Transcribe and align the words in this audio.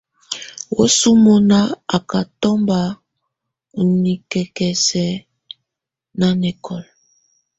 Wǝ́suǝ́ 0.75 1.17
munà 1.23 1.59
á 1.95 1.97
ká 2.09 2.19
tɔmba 2.41 2.79
u 3.79 3.81
nikǝ́kǝ́siǝ̀ 4.03 5.11
nanɛkɔla. 6.19 6.89